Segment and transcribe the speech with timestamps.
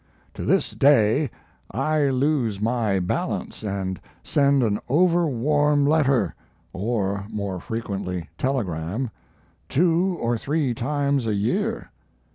[0.33, 1.29] To this day
[1.69, 6.33] I lose my balance and send an overwarm letter
[6.73, 9.11] or more frequently telegram
[9.69, 11.91] two or three times a year.